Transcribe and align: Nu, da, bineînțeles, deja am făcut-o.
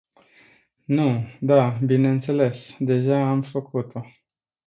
Nu, 0.85 1.23
da, 1.41 1.77
bineînțeles, 1.85 2.75
deja 2.79 3.27
am 3.29 3.41
făcut-o. 3.43 4.05